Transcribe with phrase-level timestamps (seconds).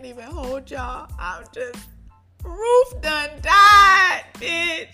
[0.00, 1.10] can't even hold y'all.
[1.18, 1.78] I'm just
[2.42, 4.88] Ruth done died, bitch.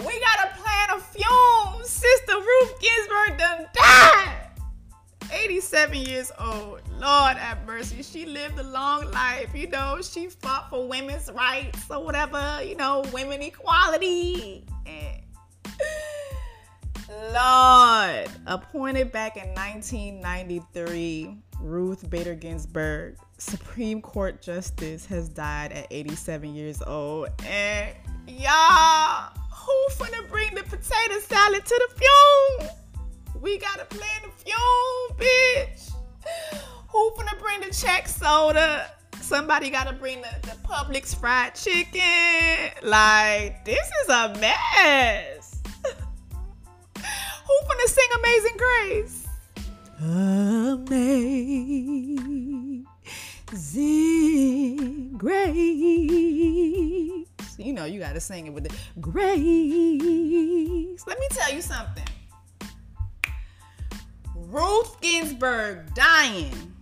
[0.00, 1.90] We got a plan of fumes.
[1.90, 4.48] Sister Ruth Ginsburg done died.
[5.30, 6.80] 87 years old.
[6.98, 8.02] Lord have mercy.
[8.02, 9.54] She lived a long life.
[9.54, 14.64] You know, she fought for women's rights or whatever, you know, women equality.
[17.32, 26.54] Lord, appointed back in 1993, Ruth Bader Ginsburg, Supreme Court Justice, has died at 87
[26.54, 27.30] years old.
[27.46, 27.90] And
[28.28, 32.68] y'all, who finna bring the potato salad to the fume?
[33.40, 35.90] We gotta plan the fume, bitch.
[36.88, 38.90] Who finna bring the Chek soda?
[39.22, 42.72] Somebody gotta bring the, the Publix fried chicken.
[42.82, 45.62] Like, this is a mess.
[46.98, 49.23] Who finna sing Amazing Grace?
[50.04, 51.24] Amazing
[55.16, 55.54] Grace.
[57.56, 59.40] You know, you gotta sing it with the grace.
[61.06, 62.04] Let me tell you something.
[64.34, 66.74] Ruth Ginsburg dying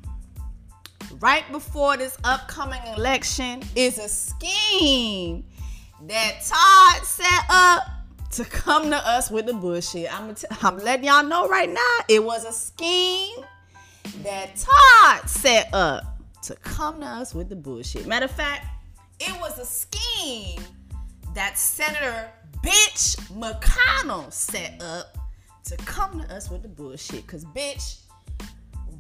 [1.21, 5.45] right before this upcoming election is a scheme
[6.09, 7.92] that Todd set up
[8.33, 10.13] to come to us with the bullshit.
[10.13, 13.45] I'm, t- I'm letting y'all know right now, it was a scheme
[14.23, 16.05] that Todd set up
[16.43, 18.07] to come to us with the bullshit.
[18.07, 18.67] Matter of fact,
[19.21, 20.61] it was a scheme
[21.35, 22.31] that Senator
[22.63, 25.19] Bitch McConnell set up
[25.65, 27.27] to come to us with the bullshit.
[27.27, 27.99] Cause bitch,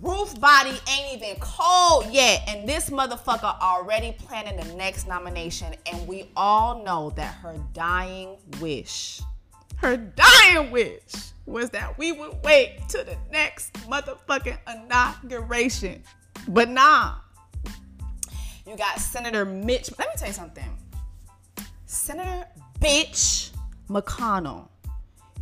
[0.03, 5.77] Ruth body ain't even cold yet, and this motherfucker already planning the next nomination.
[5.87, 9.21] And we all know that her dying wish,
[9.77, 11.01] her dying wish,
[11.47, 16.03] was that we would wait to the next motherfucking inauguration.
[16.49, 17.15] But nah,
[18.67, 19.89] you got Senator Mitch.
[20.01, 20.79] Let me tell you something.
[21.87, 22.49] Senator
[22.81, 23.51] Bitch
[23.89, 24.67] McConnell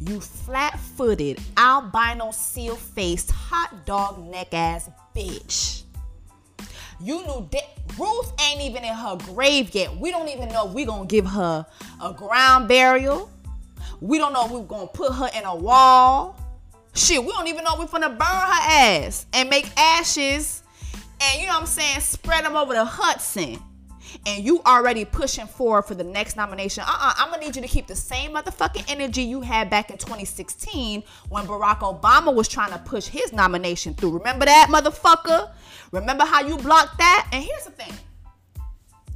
[0.01, 5.83] you flat footed, albino, seal faced, hot dog neck ass bitch.
[7.01, 7.65] You knew that
[7.99, 9.97] Ruth ain't even in her grave yet.
[9.97, 11.67] We don't even know if we gonna give her
[12.03, 13.31] a ground burial.
[14.01, 16.37] We don't know if we're gonna put her in a wall.
[16.95, 20.63] Shit, we don't even know if we're gonna burn her ass and make ashes
[21.21, 23.59] and you know what I'm saying, spread them over the Hudson
[24.27, 27.69] and you already pushing forward for the next nomination, uh-uh, I'm gonna need you to
[27.69, 32.73] keep the same motherfucking energy you had back in 2016 when Barack Obama was trying
[32.73, 34.19] to push his nomination through.
[34.19, 35.51] Remember that, motherfucker?
[35.93, 37.29] Remember how you blocked that?
[37.33, 37.93] And here's the thing.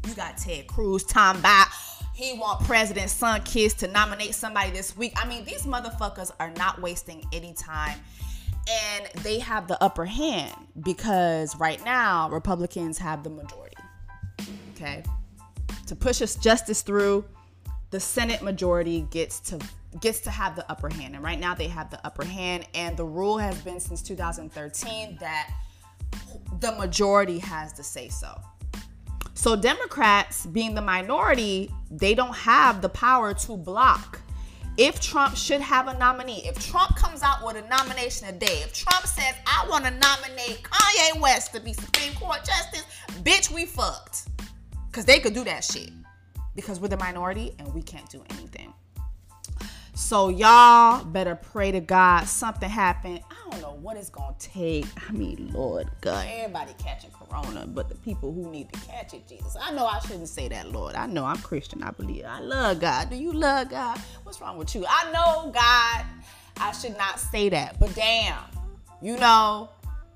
[0.07, 1.69] You got Ted Cruz Tom about
[2.15, 5.13] he want President Sunkist to nominate somebody this week.
[5.17, 7.99] I mean, these motherfuckers are not wasting any time
[8.71, 13.64] and they have the upper hand because right now Republicans have the majority
[14.85, 15.03] okay?
[15.87, 17.25] To push us justice through,
[17.91, 19.59] the Senate majority gets to
[20.01, 21.15] gets to have the upper hand.
[21.15, 25.19] And right now they have the upper hand and the rule has been since 2013
[25.21, 25.55] that
[26.59, 28.37] the majority has to say so.
[29.35, 34.21] So Democrats being the minority, they don't have the power to block
[34.77, 38.73] if Trump should have a nominee, if Trump comes out with a nomination today, if
[38.73, 42.85] Trump says, I want to nominate Kanye West to be Supreme Court Justice,
[43.23, 44.29] bitch, we fucked.
[44.95, 45.91] Because they could do that shit.
[46.55, 48.73] Because we're the minority and we can't do anything.
[49.93, 53.21] So y'all better pray to God something happened.
[53.29, 54.87] I don't know what it's gonna take.
[55.09, 59.27] I mean, Lord God, everybody catching corona, but the people who need to catch it,
[59.27, 59.57] Jesus.
[59.61, 60.95] I know I shouldn't say that, Lord.
[60.95, 61.83] I know I'm Christian.
[61.83, 63.11] I believe I love God.
[63.11, 63.99] Do you love God?
[64.23, 64.87] What's wrong with you?
[64.89, 66.07] I know God.
[66.61, 68.45] I should not say that, but damn,
[69.03, 69.71] you know,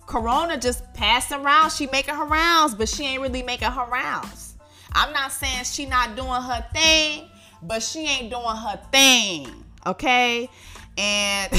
[0.06, 1.72] Corona just passed around.
[1.72, 4.47] She making her rounds, but she ain't really making her rounds.
[4.98, 7.28] I'm not saying she not doing her thing,
[7.62, 9.64] but she ain't doing her thing.
[9.86, 10.50] Okay?
[10.96, 11.52] And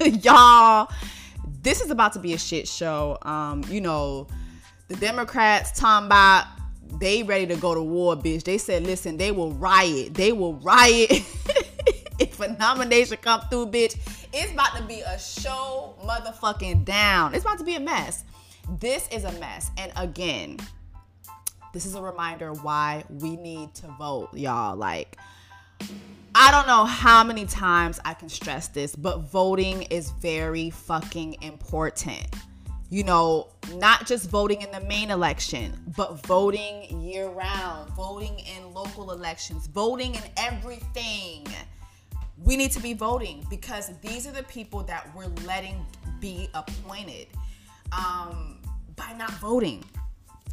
[0.24, 0.90] y'all,
[1.62, 3.18] this is about to be a shit show.
[3.20, 4.28] Um, you know,
[4.88, 6.46] the Democrats talking about
[6.98, 8.44] they ready to go to war, bitch.
[8.44, 10.14] They said, listen, they will riot.
[10.14, 11.10] They will riot
[12.18, 13.98] if a nomination come through, bitch.
[14.32, 17.34] It's about to be a show motherfucking down.
[17.34, 18.24] It's about to be a mess.
[18.80, 19.70] This is a mess.
[19.76, 20.58] And again,
[21.74, 24.76] this is a reminder why we need to vote, y'all.
[24.76, 25.18] Like,
[26.32, 31.42] I don't know how many times I can stress this, but voting is very fucking
[31.42, 32.28] important.
[32.90, 38.72] You know, not just voting in the main election, but voting year round, voting in
[38.72, 41.44] local elections, voting in everything.
[42.38, 45.84] We need to be voting because these are the people that we're letting
[46.20, 47.26] be appointed
[47.90, 48.60] um,
[48.94, 49.82] by not voting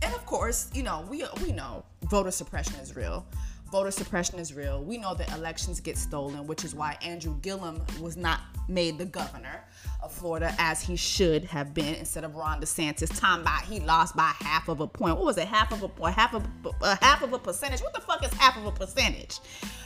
[0.02, 3.26] and of course, you know, we we know voter suppression is real.
[3.72, 4.84] Voter suppression is real.
[4.84, 9.06] We know that elections get stolen, which is why Andrew Gillum was not made the
[9.06, 9.64] governor
[10.04, 13.18] of Florida as he should have been instead of Ron DeSantis.
[13.18, 15.16] Time by he lost by half of a point.
[15.16, 15.48] What was it?
[15.48, 16.16] Half of a point?
[16.16, 16.46] Half of
[16.82, 17.82] a half of a percentage?
[17.82, 19.40] What the fuck is half of a percentage?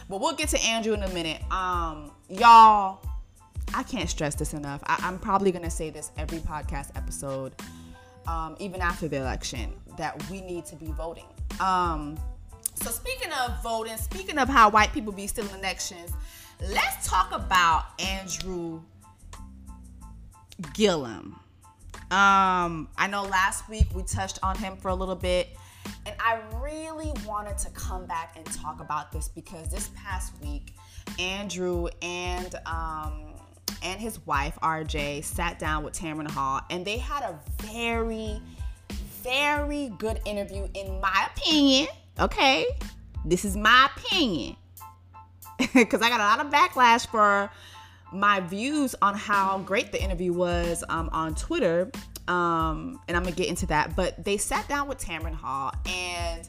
[0.10, 1.42] But we'll get to Andrew in a minute.
[1.52, 3.02] Um, y'all,
[3.74, 4.82] I can't stress this enough.
[4.86, 7.54] I, am probably gonna say this every podcast episode,
[8.27, 11.25] um, even after the election, that we need to be voting.
[11.60, 12.18] Um,
[12.75, 16.12] so speaking of voting, speaking of how white people be stealing elections,
[16.69, 18.81] let's talk about Andrew
[20.74, 21.39] Gillum.
[22.12, 25.50] Um, I know last week we touched on him for a little bit,
[26.06, 30.74] and I really wanted to come back and talk about this because this past week,
[31.19, 33.35] Andrew and um,
[33.84, 38.42] and his wife RJ sat down with Tamron Hall, and they had a very,
[39.22, 41.88] very good interview, in my opinion.
[42.20, 42.66] Okay,
[43.24, 44.56] this is my opinion
[45.74, 47.50] because I got a lot of backlash for
[48.12, 51.92] my views on how great the interview was um, on Twitter.
[52.28, 53.96] Um, and I'm gonna get into that.
[53.96, 56.48] But they sat down with Tamron Hall and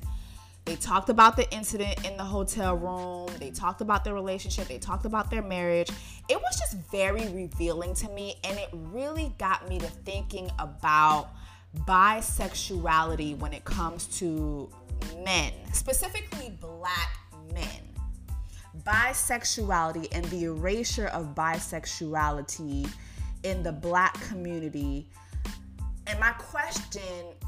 [0.67, 3.31] they talked about the incident in the hotel room.
[3.39, 4.69] They talked about their relationship.
[4.69, 5.89] They talked about their marriage.
[6.29, 11.31] It was just very revealing to me, and it really got me to thinking about
[11.87, 14.69] bisexuality when it comes to
[15.25, 17.17] men, specifically black
[17.55, 17.87] men
[18.85, 22.89] bisexuality and the erasure of bisexuality
[23.43, 25.09] in the black community.
[26.07, 27.03] And my question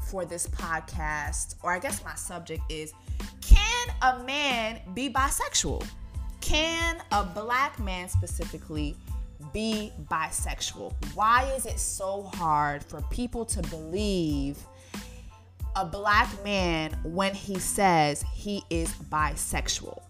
[0.09, 2.93] for this podcast, or I guess my subject is
[3.41, 5.85] can a man be bisexual?
[6.41, 8.95] Can a black man specifically
[9.53, 10.93] be bisexual?
[11.13, 14.57] Why is it so hard for people to believe
[15.75, 20.01] a black man when he says he is bisexual?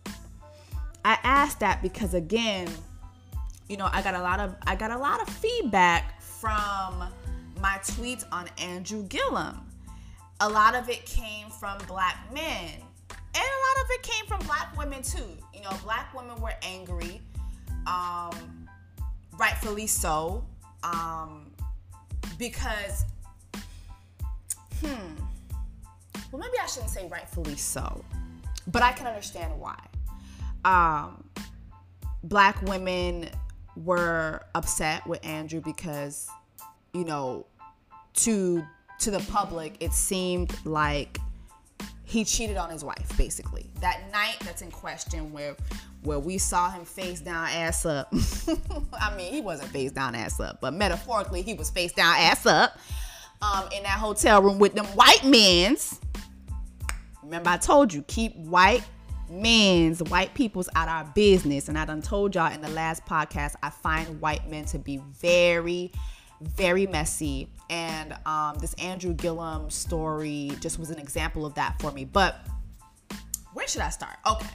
[1.03, 2.69] I asked that because again,
[3.67, 7.03] you know, I got a lot of I got a lot of feedback from
[7.59, 9.68] my tweets on Andrew Gillum.
[10.41, 12.69] A lot of it came from black men.
[13.11, 15.37] And a lot of it came from black women too.
[15.53, 17.21] You know, black women were angry,
[17.85, 18.67] um,
[19.37, 20.45] rightfully so,
[20.83, 21.51] um,
[22.37, 23.05] because,
[24.81, 25.15] hmm,
[26.31, 28.03] well, maybe I shouldn't say rightfully so,
[28.67, 29.77] but I can understand why
[30.65, 31.23] um,
[32.23, 33.29] black women
[33.75, 36.27] were upset with Andrew because,
[36.93, 37.45] you know,
[38.13, 38.65] to
[38.99, 41.17] to the public, it seemed like
[42.03, 43.69] he cheated on his wife, basically.
[43.81, 45.55] That night that's in question where
[46.03, 48.11] where we saw him face down, ass up.
[48.93, 52.45] I mean, he wasn't face down, ass up, but metaphorically, he was face down, ass
[52.45, 52.77] up
[53.41, 55.99] um, in that hotel room with them white men's.
[57.21, 58.83] Remember, I told you, keep white
[59.29, 63.05] men's white people's out of our business and i done told y'all in the last
[63.05, 65.91] podcast i find white men to be very
[66.41, 71.91] very messy and um, this andrew gillum story just was an example of that for
[71.91, 72.05] me.
[72.05, 72.37] But
[73.53, 74.17] where should i start?
[74.29, 74.49] Okay.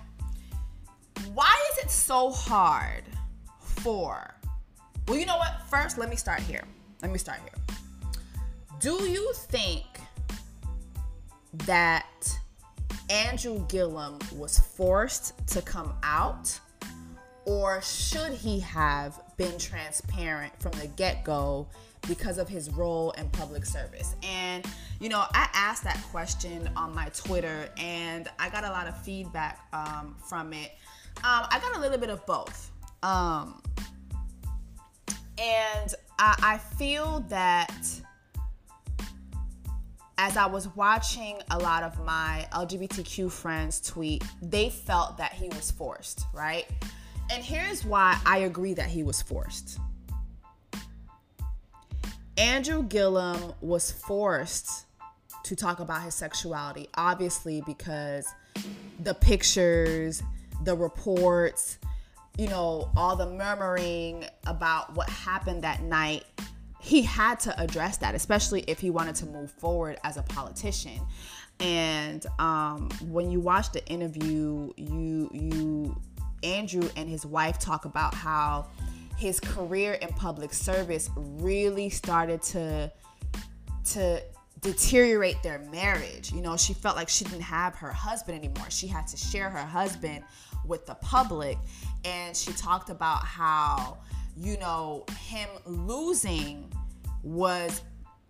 [1.33, 3.05] Why is it so hard
[3.61, 4.35] for
[5.09, 5.63] well you know what?
[5.69, 6.65] First let me start here.
[7.03, 7.77] Let me start here.
[8.81, 9.85] Do you think
[11.67, 12.39] that
[13.11, 16.59] Andrew Gillum was forced to come out,
[17.45, 21.69] or should he have been transparent from the get go
[22.07, 24.15] because of his role in public service?
[24.23, 24.65] And,
[25.01, 28.97] you know, I asked that question on my Twitter and I got a lot of
[29.03, 30.73] feedback um, from it.
[31.19, 32.71] Um, I got a little bit of both.
[33.03, 33.63] Um,
[35.39, 37.75] and I, I feel that
[40.17, 45.49] as I was watching a lot of my LGBTQ friends tweet, they felt that he
[45.49, 46.67] was forced, right?
[47.33, 49.79] And here's why I agree that he was forced.
[52.37, 54.87] Andrew Gillum was forced
[55.45, 58.27] to talk about his sexuality, obviously, because
[59.01, 60.23] the pictures,
[60.65, 61.79] the reports,
[62.37, 66.25] you know, all the murmuring about what happened that night
[66.85, 71.01] he had to address that, especially if he wanted to move forward as a politician.
[71.59, 76.03] And um, when you watch the interview, you you
[76.43, 78.69] Andrew and his wife talk about how
[79.17, 82.93] his career in public service really started to
[83.85, 84.23] to
[84.61, 86.33] deteriorate their marriage.
[86.33, 88.71] You know, she felt like she didn't have her husband anymore.
[88.71, 90.25] She had to share her husband
[90.67, 91.59] with the public.
[92.05, 93.99] And she talked about how,
[94.37, 96.73] you know, him losing
[97.23, 97.83] was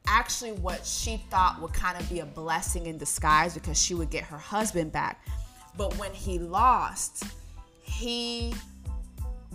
[0.06, 4.10] actually what she thought would kind of be a blessing in disguise because she would
[4.10, 5.24] get her husband back.
[5.76, 7.24] But when he lost,
[7.80, 8.54] he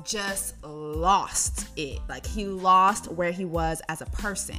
[0.06, 2.00] just lost it.
[2.08, 4.58] Like he lost where he was as a person.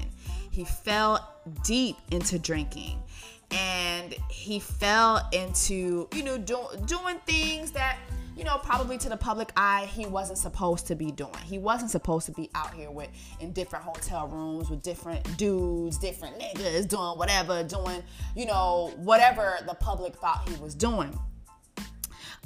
[0.51, 3.03] He fell deep into drinking
[3.51, 7.99] and he fell into, you know, do, doing things that
[8.37, 11.35] you know, probably to the public eye, he wasn't supposed to be doing.
[11.45, 15.99] He wasn't supposed to be out here with in different hotel rooms with different dudes,
[15.99, 18.03] different niggas doing whatever, doing,
[18.35, 21.19] you know, whatever the public thought he was doing.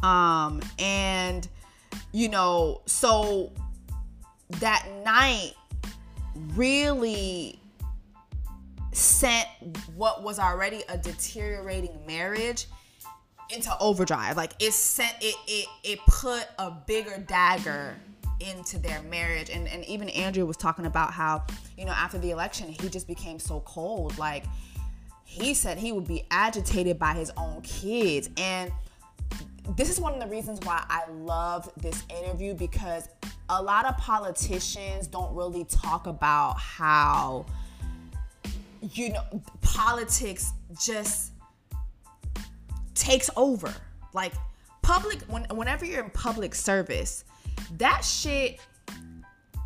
[0.02, 1.48] Um, and
[2.12, 3.52] you know, so
[4.60, 5.52] that night
[6.54, 7.58] really
[8.92, 9.48] sent
[9.96, 12.66] what was already a deteriorating marriage
[13.50, 14.36] into overdrive.
[14.36, 17.96] Like it sent it it it put a bigger dagger
[18.40, 19.50] into their marriage.
[19.50, 21.44] And and even Andrew was talking about how,
[21.76, 24.16] you know, after the election, he just became so cold.
[24.18, 24.44] Like
[25.24, 28.30] he said he would be agitated by his own kids.
[28.36, 28.72] And
[29.76, 33.08] this is one of the reasons why I love this interview because
[33.48, 37.46] a lot of politicians don't really talk about how
[38.80, 39.22] you know
[39.60, 41.32] politics just
[42.94, 43.72] takes over.
[44.12, 44.32] Like
[44.82, 47.24] public when whenever you're in public service,
[47.78, 48.60] that shit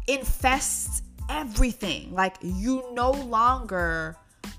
[0.06, 2.12] infests everything.
[2.14, 4.16] Like you no longer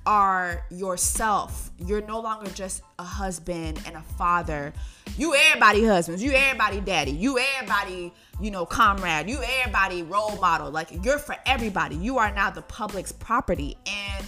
[0.09, 1.69] are yourself.
[1.77, 4.73] You're no longer just a husband and a father.
[5.19, 8.11] You everybody husbands, you everybody daddy, you everybody,
[8.41, 10.71] you know, comrade, you everybody role model.
[10.71, 11.95] Like you're for everybody.
[11.95, 13.77] You are now the public's property.
[13.85, 14.25] And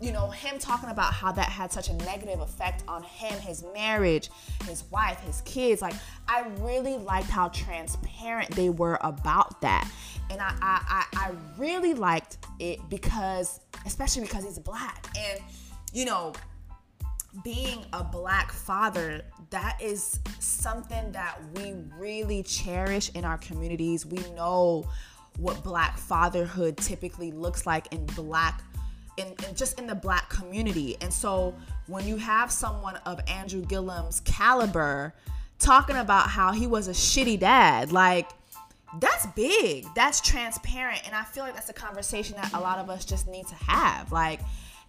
[0.00, 3.64] you know, him talking about how that had such a negative effect on him, his
[3.74, 4.30] marriage,
[4.66, 5.82] his wife, his kids.
[5.82, 5.94] Like,
[6.28, 9.90] I really liked how transparent they were about that.
[10.30, 15.06] And I, I, I, really liked it because, especially because he's black.
[15.16, 15.40] And,
[15.92, 16.34] you know,
[17.42, 24.04] being a black father, that is something that we really cherish in our communities.
[24.04, 24.88] We know
[25.38, 28.62] what black fatherhood typically looks like in black
[29.18, 30.96] in, in, just in the black community.
[31.00, 31.54] And so
[31.86, 35.14] when you have someone of Andrew Gillum's caliber
[35.58, 38.30] talking about how he was a shitty dad, like
[39.00, 39.86] that's big.
[39.94, 41.02] That's transparent.
[41.06, 43.54] And I feel like that's a conversation that a lot of us just need to
[43.54, 44.12] have.
[44.12, 44.40] Like,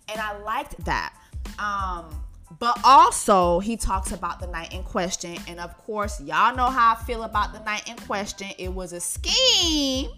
[0.08, 1.14] and I liked that.
[1.58, 2.24] Um,
[2.60, 5.38] but also he talks about the night in question.
[5.48, 8.50] And of course, y'all know how I feel about the night in question.
[8.58, 10.10] It was a scheme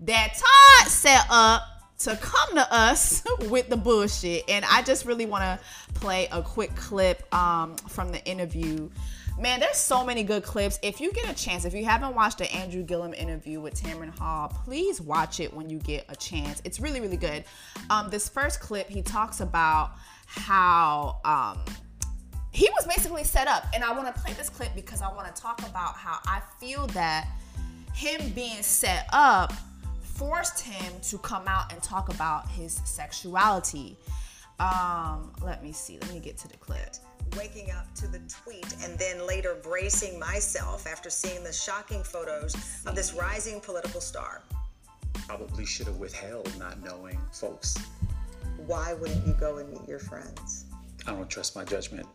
[0.00, 1.62] that Todd set up
[2.00, 4.48] to come to us with the bullshit.
[4.48, 5.60] And I just really want to
[5.94, 8.90] play a quick clip um, from the interview.
[9.38, 10.78] Man, there's so many good clips.
[10.82, 14.18] If you get a chance, if you haven't watched the Andrew Gillum interview with Tamron
[14.18, 16.60] Hall, please watch it when you get a chance.
[16.64, 17.44] It's really, really good.
[17.88, 19.92] Um, this first clip, he talks about
[20.26, 21.58] how um,
[22.50, 23.66] he was basically set up.
[23.74, 26.42] And I want to play this clip because I want to talk about how I
[26.58, 27.28] feel that
[27.94, 29.52] him being set up
[30.20, 33.96] forced him to come out and talk about his sexuality.
[34.58, 35.98] Um, let me see.
[35.98, 36.96] Let me get to the clip.
[37.38, 42.54] Waking up to the tweet and then later bracing myself after seeing the shocking photos
[42.84, 44.42] of this rising political star.
[45.26, 47.78] Probably should have withheld not knowing folks.
[48.66, 50.66] Why wouldn't you go and meet your friends?
[51.06, 52.06] I don't trust my judgment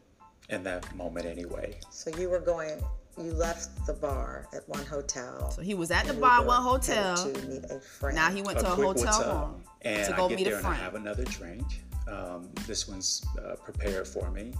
[0.49, 1.79] in that moment anyway.
[1.89, 2.83] So you were going
[3.17, 5.51] you left the bar at one hotel.
[5.51, 7.15] So he was at the bar at one hotel.
[7.15, 8.15] To meet a friend.
[8.15, 10.57] Now he went a to a hotel room and to go I get meet there
[10.57, 10.75] a friend.
[10.75, 11.63] And I have another drink.
[12.07, 14.53] Um, this one's uh, prepared for me.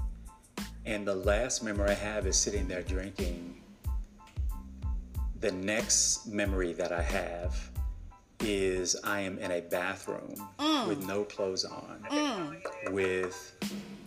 [0.86, 3.62] And the last memory I have is sitting there drinking.
[5.42, 7.56] The next memory that I have
[8.40, 10.88] is I am in a bathroom mm.
[10.88, 12.92] with no clothes on, mm.
[12.92, 13.56] with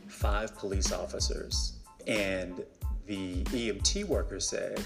[0.07, 1.75] five police officers.
[2.07, 2.65] And
[3.09, 4.85] the EMT worker said,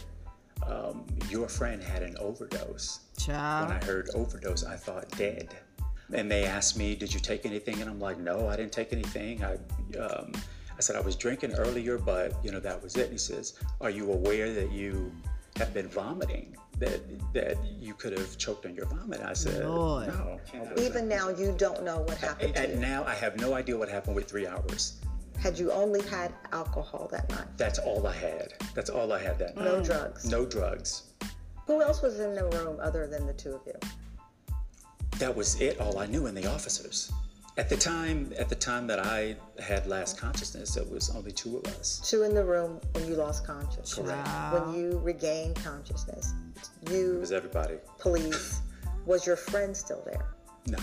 [0.66, 3.00] um, Your friend had an overdose.
[3.18, 3.68] Child.
[3.68, 5.50] When I heard overdose, I thought dead.
[6.14, 7.80] And they asked me, Did you take anything?
[7.80, 9.44] And I'm like, No, I didn't take anything.
[9.44, 9.54] I,
[9.98, 10.32] um,
[10.78, 13.04] I said, I was drinking earlier, but you know, that was it.
[13.04, 15.12] And he says, Are you aware that you
[15.56, 16.56] have been vomiting?
[16.78, 17.00] That,
[17.32, 19.20] that you could have choked on your vomit.
[19.20, 20.08] I said, Lord.
[20.08, 20.40] no.
[20.78, 22.56] Even now, you don't know what happened.
[22.56, 25.00] And, and now I have no idea what happened with three hours.
[25.38, 27.46] Had you only had alcohol that night?
[27.56, 28.54] That's all I had.
[28.74, 29.64] That's all I had that night.
[29.64, 30.24] No drugs.
[30.24, 31.02] No drugs.
[31.66, 33.74] Who else was in the room other than the two of you?
[35.18, 35.80] That was it.
[35.80, 37.12] All I knew, and the officers.
[37.58, 41.58] At the time, at the time that I had last consciousness, it was only two
[41.58, 42.00] of us.
[42.08, 43.94] Two in the room when you lost consciousness.
[43.94, 44.26] Correct.
[44.26, 44.64] Wow.
[44.66, 46.32] When you regained consciousness,
[46.90, 47.16] you.
[47.16, 47.74] It was everybody.
[47.98, 48.62] Police.
[49.06, 50.34] was your friend still there?
[50.66, 50.78] No.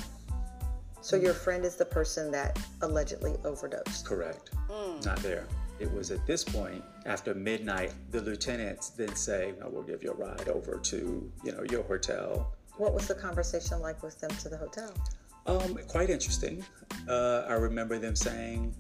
[1.01, 4.05] So your friend is the person that allegedly overdosed.
[4.05, 4.51] Correct.
[5.05, 5.45] Not there.
[5.79, 10.11] It was at this point, after midnight, the lieutenants then say, "I will give you
[10.11, 14.29] a ride over to, you know, your hotel." What was the conversation like with them
[14.29, 14.91] to the hotel?
[15.45, 16.65] Um, quite interesting.
[17.07, 18.75] Uh, I remember them saying,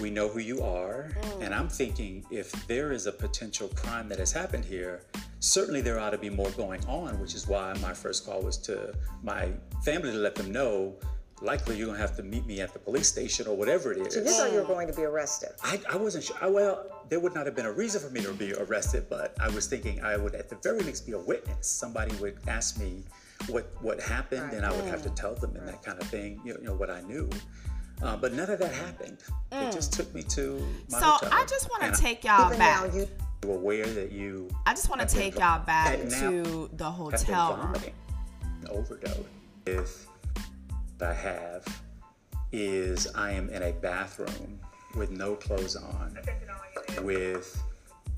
[0.00, 4.18] "We know who you are," and I'm thinking, if there is a potential crime that
[4.18, 5.00] has happened here,
[5.40, 7.18] certainly there ought to be more going on.
[7.18, 9.52] Which is why my first call was to my
[9.84, 10.98] family to let them know.
[11.42, 14.14] Likely, you're gonna have to meet me at the police station or whatever it is.
[14.14, 15.50] So you thought you were going to be arrested.
[15.62, 16.36] I, I wasn't sure.
[16.40, 19.34] I, well, there would not have been a reason for me to be arrested, but
[19.40, 21.66] I was thinking I would, at the very least, be a witness.
[21.66, 23.04] Somebody would ask me
[23.48, 26.40] what what happened, and I would have to tell them and that kind of thing.
[26.44, 27.28] You know, you know what I knew.
[28.02, 29.18] Uh, but none of that happened.
[29.52, 30.58] It just took me to
[30.90, 31.28] my So hotel.
[31.32, 32.92] I just want to take y'all Even back.
[32.92, 33.08] now, you
[33.42, 37.56] I'm aware that you I just want to take vo- y'all back to the hotel
[37.56, 37.60] room.
[37.66, 37.94] vomiting.
[38.62, 39.18] An overdose.
[39.66, 40.06] If
[41.02, 41.82] I have
[42.52, 44.58] is I am in a bathroom
[44.96, 46.18] with no clothes on,
[47.02, 47.62] with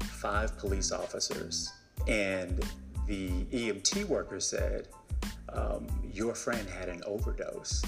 [0.01, 1.71] five police officers,
[2.09, 2.65] and
[3.07, 4.89] the EMT worker said,
[5.51, 7.83] um, "Your friend had an overdose."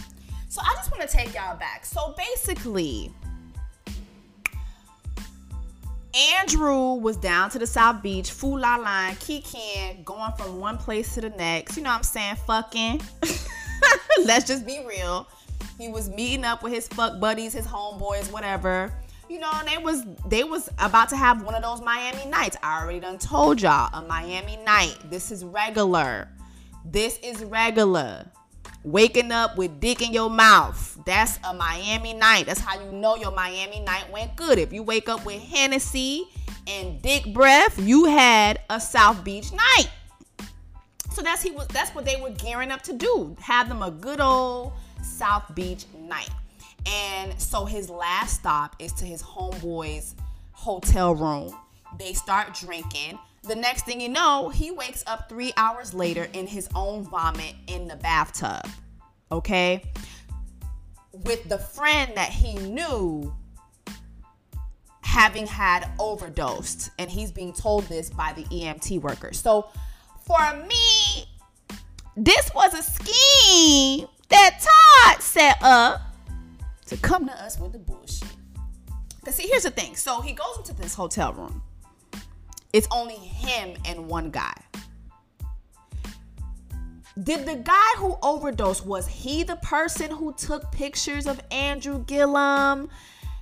[0.49, 1.85] So I just want to take y'all back.
[1.85, 3.13] So basically,
[6.39, 11.15] Andrew was down to the South Beach, Fu La Line, Kikin, going from one place
[11.15, 11.77] to the next.
[11.77, 12.37] You know what I'm saying?
[12.47, 13.01] Fucking.
[14.25, 15.27] Let's just be real.
[15.79, 18.93] He was meeting up with his fuck buddies, his homeboys, whatever.
[19.29, 22.57] You know, and they was they was about to have one of those Miami nights.
[22.63, 24.97] I already done told y'all a Miami night.
[25.11, 26.29] This is regular.
[26.85, 28.27] This is regular.
[28.85, 30.99] Waking up with dick in your mouth.
[31.07, 32.45] That's a Miami night.
[32.47, 34.59] That's how you know your Miami night went good.
[34.59, 36.29] If you wake up with Hennessy
[36.67, 39.89] and dick breath, you had a South Beach night.
[41.15, 43.37] So that's he was that's what they were gearing up to do.
[43.41, 46.29] Have them a good old South Beach night.
[46.87, 50.17] And so his last stop is to his homeboy's
[50.51, 51.57] hotel room.
[52.01, 53.19] They start drinking.
[53.45, 57.55] The next thing you know, he wakes up three hours later in his own vomit
[57.69, 58.69] in the bathtub.
[59.31, 59.85] Okay?
[61.13, 63.33] With the friend that he knew
[65.15, 66.91] having had overdosed.
[66.99, 69.33] And he's being told this by the EMT worker.
[69.33, 69.69] So
[70.27, 71.27] for me,
[72.17, 76.01] this was a scheme that Todd set up
[76.87, 78.29] to come to us with the bullshit.
[79.25, 79.97] Cause see, here's the thing.
[79.97, 81.63] So he goes into this hotel room.
[82.73, 84.55] It's only him and one guy.
[87.23, 92.89] Did the guy who overdosed was he the person who took pictures of Andrew Gillum?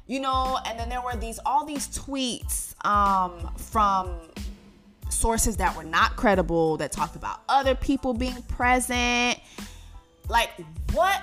[0.06, 4.18] You know, and then there were these all these tweets um, from
[5.12, 9.38] sources that were not credible that talked about other people being present.
[10.28, 10.50] Like
[10.92, 11.20] what?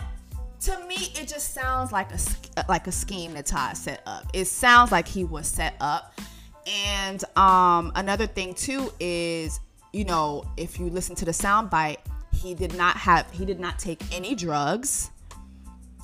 [0.61, 2.19] To me, it just sounds like a
[2.67, 4.25] like a scheme that Todd set up.
[4.33, 6.19] It sounds like he was set up.
[6.67, 9.59] And um, another thing too is,
[9.93, 11.97] you know, if you listen to the soundbite,
[12.33, 15.11] he did not have he did not take any drugs.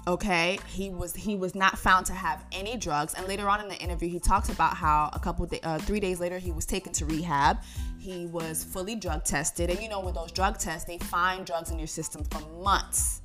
[0.08, 3.68] Okay, he was he was not found to have any drugs, and later on in
[3.68, 6.94] the interview, he talks about how a couple uh, three days later he was taken
[6.94, 7.58] to rehab.
[7.98, 11.72] He was fully drug tested, and you know with those drug tests, they find drugs
[11.72, 13.22] in your system for months.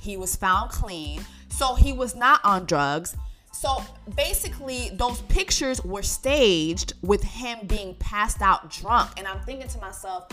[0.00, 3.16] He was found clean, so he was not on drugs.
[3.50, 3.82] So
[4.14, 9.78] basically, those pictures were staged with him being passed out drunk, and I'm thinking to
[9.80, 10.28] myself.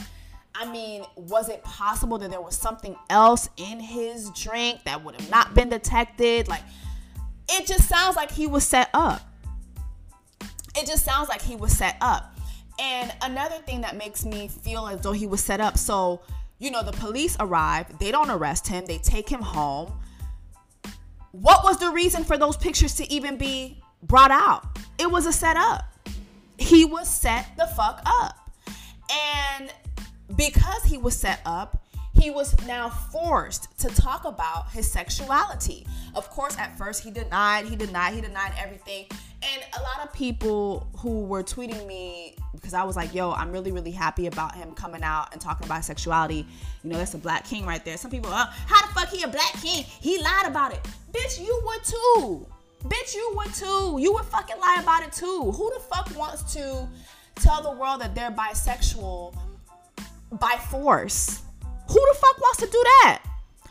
[0.60, 5.14] I mean, was it possible that there was something else in his drink that would
[5.20, 6.48] have not been detected?
[6.48, 6.64] Like,
[7.48, 9.22] it just sounds like he was set up.
[10.76, 12.36] It just sounds like he was set up.
[12.80, 16.22] And another thing that makes me feel as though he was set up so,
[16.58, 19.94] you know, the police arrive, they don't arrest him, they take him home.
[21.34, 24.80] What was the reason for those pictures to even be brought out?
[24.98, 25.84] It was a setup.
[26.58, 28.36] He was set the fuck up.
[29.60, 29.72] And
[30.36, 35.86] because he was set up, he was now forced to talk about his sexuality.
[36.16, 39.06] Of course, at first he denied, he denied, he denied everything.
[39.44, 43.52] And a lot of people who were tweeting me because I was like, yo, I'm
[43.52, 46.46] really, really happy about him coming out and talking about sexuality.
[46.84, 47.98] You know, that's a black king right there.
[47.98, 49.84] Some people, uh, how the fuck he a black king?
[49.84, 50.80] He lied about it.
[51.12, 52.48] Bitch, you would too.
[52.86, 53.98] Bitch, you would too.
[54.00, 55.52] You would fucking lie about it too.
[55.52, 56.88] Who the fuck wants to
[57.36, 59.36] tell the world that they're bisexual
[60.32, 61.42] by force?
[61.88, 63.22] Who the fuck wants to do that?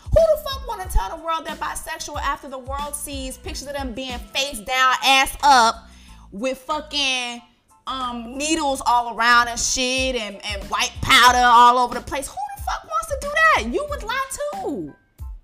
[0.05, 3.67] Who the fuck want to tell the world they're bisexual after the world sees pictures
[3.67, 5.89] of them being face down, ass up,
[6.33, 7.43] with fucking
[7.87, 12.29] um needles all around and shit and, and white powder all over the place?
[12.29, 13.73] Who the fuck wants to do that?
[13.73, 14.95] You would lie too.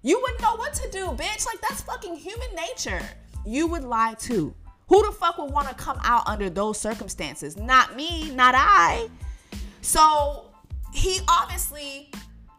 [0.03, 1.46] You wouldn't know what to do, bitch.
[1.46, 3.01] Like that's fucking human nature.
[3.44, 4.55] You would lie too.
[4.88, 7.57] Who the fuck would want to come out under those circumstances?
[7.57, 9.09] Not me, not I.
[9.81, 10.51] So
[10.92, 12.11] he obviously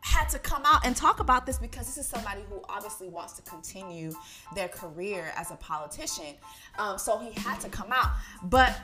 [0.02, 3.34] had to come out and talk about this because this is somebody who obviously wants
[3.34, 4.14] to continue
[4.54, 6.36] their career as a politician.
[6.78, 8.12] Um, so he had to come out.
[8.44, 8.78] But,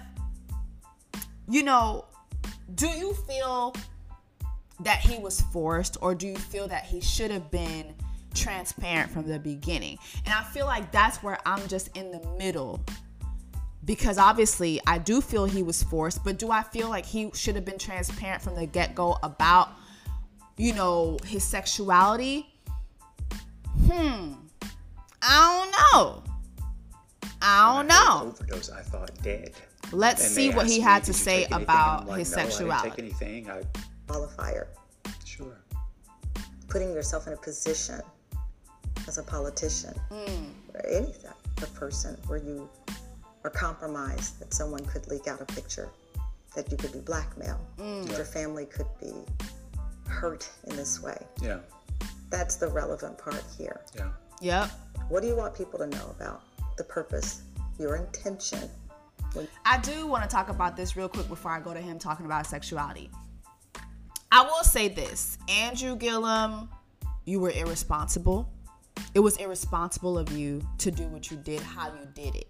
[1.47, 2.05] you know,
[2.75, 3.75] do you feel
[4.79, 7.93] that he was forced or do you feel that he should have been
[8.33, 9.97] transparent from the beginning?
[10.25, 12.79] And I feel like that's where I'm just in the middle
[13.89, 17.55] because obviously I do feel he was forced, but do I feel like he should
[17.55, 19.69] have been transparent from the get go about,
[20.57, 22.45] you know, his sexuality?
[23.87, 24.33] Hmm.
[25.23, 26.23] I don't know.
[27.41, 28.35] I don't know.
[28.39, 28.69] Overdose.
[28.69, 29.53] I thought dead.
[29.91, 32.51] Let's And see what he had me, to say about like, his no, I didn't
[32.51, 32.89] sexuality.
[32.91, 33.49] take anything.
[33.49, 33.63] I
[34.07, 34.67] qualifier,
[35.25, 35.61] sure.
[36.67, 38.01] putting yourself in a position
[39.07, 42.69] as a politician or any type of person where you
[43.43, 45.89] are compromised that someone could leak out a picture,
[46.55, 48.05] that you could be blackmailed, mm.
[48.05, 49.13] that your family could be
[50.07, 51.17] hurt in this way.
[51.41, 51.59] Yeah.
[52.29, 53.81] That's the relevant part here.
[53.95, 54.11] Yeah.
[54.41, 54.69] Yep.
[55.09, 56.41] What do you want people to know about
[56.77, 57.43] the purpose,
[57.79, 58.69] your intention?
[59.65, 62.25] I do want to talk about this real quick before I go to him talking
[62.25, 63.09] about sexuality.
[64.31, 66.69] I will say this Andrew Gillum,
[67.25, 68.51] you were irresponsible.
[69.13, 72.49] It was irresponsible of you to do what you did, how you did it.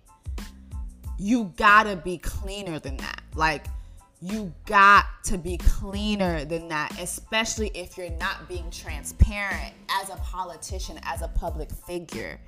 [1.20, 3.22] You gotta be cleaner than that.
[3.36, 3.66] Like,
[4.22, 10.16] you got to be cleaner than that, especially if you're not being transparent as a
[10.18, 12.40] politician, as a public figure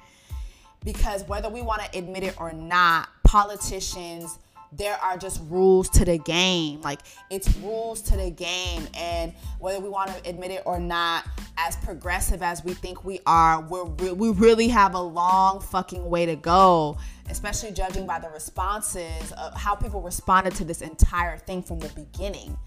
[0.83, 4.39] because whether we want to admit it or not, politicians,
[4.71, 6.81] there are just rules to the game.
[6.81, 11.25] Like it's rules to the game, and whether we want to admit it or not,
[11.57, 16.09] as progressive as we think we are, we're re- we really have a long fucking
[16.09, 16.97] way to go.
[17.29, 21.89] Especially judging by the responses of how people responded to this entire thing from the
[21.89, 22.57] beginning.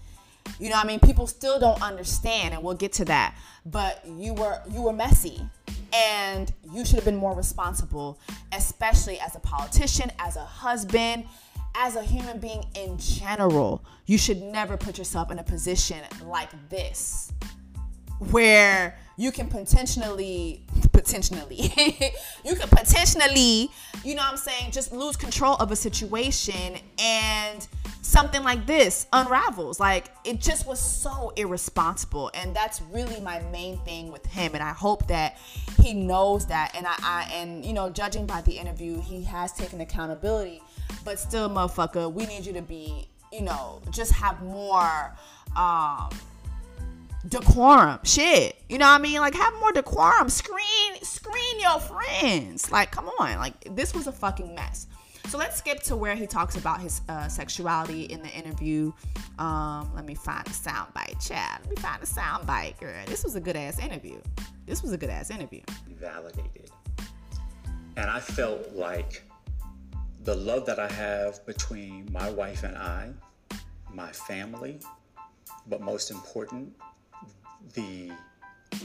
[0.59, 0.99] You know I mean?
[0.99, 3.35] People still don't understand and we'll get to that.
[3.65, 5.41] But you were you were messy
[5.93, 8.19] and you should have been more responsible,
[8.51, 11.25] especially as a politician, as a husband,
[11.75, 13.83] as a human being in general.
[14.05, 17.31] You should never put yourself in a position like this
[18.31, 21.71] where you can potentially potentially.
[22.45, 23.71] You can potentially
[24.03, 27.67] you know what i'm saying just lose control of a situation and
[28.05, 29.79] something like this unravels.
[29.79, 34.63] Like it just was so irresponsible and that's really my main thing with him and
[34.63, 35.37] i hope that
[35.81, 39.51] he knows that and i, I and you know judging by the interview he has
[39.51, 40.61] taken accountability
[41.03, 45.15] but still motherfucker we need you to be you know just have more
[45.55, 46.09] um
[47.27, 47.99] decorum.
[48.03, 48.55] Shit.
[48.69, 49.19] You know what i mean?
[49.19, 50.29] Like have more decorum.
[50.29, 52.71] Screen screen your friends.
[52.71, 53.37] Like come on.
[53.37, 54.87] Like this was a fucking mess.
[55.27, 58.91] So let's skip to where he talks about his uh, sexuality in the interview.
[59.39, 62.93] Um let me find the sound bite chat let me find the soundbite, girl.
[63.07, 64.19] This was a good ass interview.
[64.65, 65.61] This was a good ass interview.
[65.89, 66.71] Validated.
[67.97, 69.23] And I felt like
[70.23, 73.11] the love that I have between my wife and I,
[73.93, 74.79] my family,
[75.67, 76.73] but most important,
[77.75, 78.11] the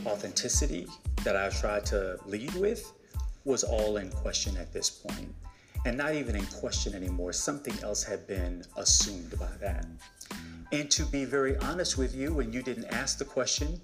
[0.07, 0.87] authenticity
[1.25, 2.93] that I tried to lead with
[3.45, 5.33] was all in question at this point.
[5.87, 7.33] And not even in question anymore.
[7.33, 9.87] Something else had been assumed by that.
[10.73, 13.81] And to be very honest with you, when you didn't ask the question,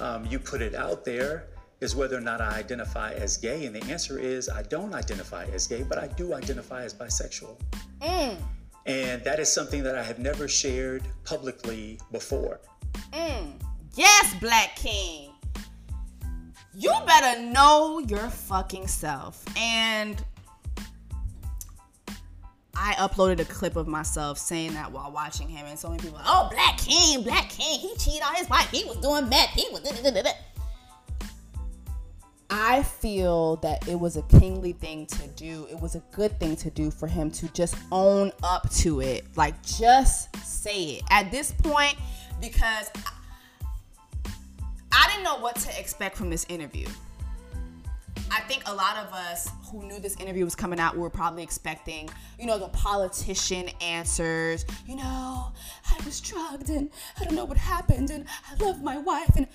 [0.00, 1.48] um, you put it out there
[1.80, 3.64] is whether or not I identify as gay.
[3.64, 7.56] And the answer is I don't identify as gay, but I do identify as bisexual.
[8.84, 12.60] And that is something that I have never shared publicly before.
[13.98, 15.32] Yes, Black King.
[16.72, 19.44] You better know your fucking self.
[19.58, 20.24] And
[22.76, 26.20] I uploaded a clip of myself saying that while watching him, and so many people,
[26.24, 29.66] oh, Black King, Black King, he cheated on his wife, he was doing meth, he
[29.72, 29.80] was.
[29.80, 30.30] da-da-da-da-da."
[32.50, 35.66] I feel that it was a kingly thing to do.
[35.72, 39.26] It was a good thing to do for him to just own up to it.
[39.34, 41.02] Like, just say it.
[41.10, 41.96] At this point,
[42.40, 42.90] because
[44.92, 46.86] I didn't know what to expect from this interview.
[48.30, 51.42] I think a lot of us who knew this interview was coming out were probably
[51.42, 54.66] expecting, you know, the politician answers.
[54.86, 55.52] You know,
[55.90, 59.46] I was drugged and I don't know what happened and I love my wife and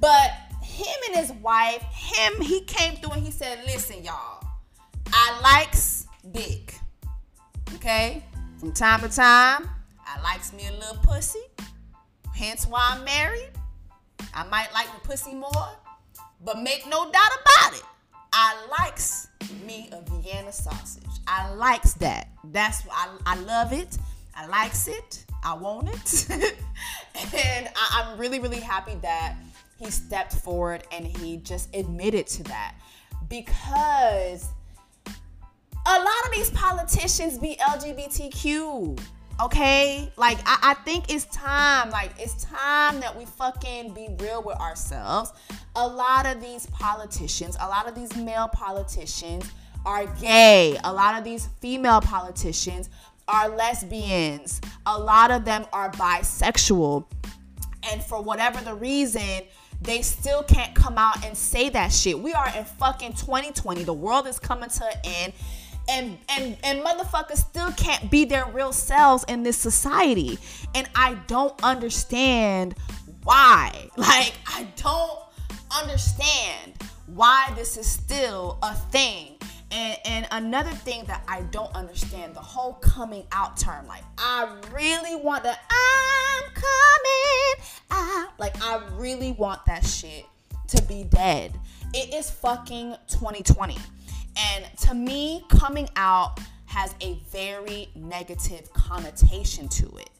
[0.00, 0.30] but
[0.62, 4.44] him and his wife, him, he came through and he said, "Listen, y'all,
[5.12, 6.78] I likes dick.
[7.74, 8.22] Okay,
[8.58, 9.68] from time to time,
[10.06, 11.42] I likes me a little pussy.
[12.34, 13.50] Hence why I'm married.
[14.34, 15.76] I might like the pussy more,
[16.44, 17.84] But make no doubt about it,
[18.32, 19.28] I likes
[19.66, 21.04] me a Vienna sausage.
[21.26, 22.28] I likes that.
[22.44, 23.98] That's I, I love it.
[24.34, 25.24] I likes it.
[25.44, 26.30] I want it.
[27.34, 29.36] and I, I'm really, really happy that
[29.78, 32.74] he stepped forward and he just admitted to that.
[33.28, 34.48] Because
[35.86, 38.98] a lot of these politicians be LGBTQ.
[39.42, 40.12] Okay?
[40.16, 41.90] Like, I, I, think it's time.
[41.90, 45.32] Like, it's time that we fucking be real with ourselves.
[45.74, 49.50] A lot of these politicians, a lot of these male politicians
[49.84, 50.78] are gay.
[50.84, 52.88] A lot of these female politicians
[53.26, 54.60] are lesbians.
[54.86, 57.04] A lot of them are bisexual.
[57.90, 59.42] And for whatever the reason,
[59.80, 62.16] they still can't come out and say that shit.
[62.16, 63.82] We are in fucking 2020.
[63.82, 65.32] The world is coming to an end
[65.88, 70.38] and and and motherfuckers still can't be their real selves in this society
[70.74, 72.74] and i don't understand
[73.24, 75.20] why like i don't
[75.80, 76.72] understand
[77.06, 79.36] why this is still a thing
[79.72, 83.86] and, and another thing that I don't understand the whole coming out term.
[83.86, 88.38] Like, I really want the I'm coming out.
[88.38, 90.26] Like, I really want that shit
[90.68, 91.58] to be dead.
[91.94, 93.78] It is fucking 2020.
[94.36, 100.10] And to me, coming out has a very negative connotation to it.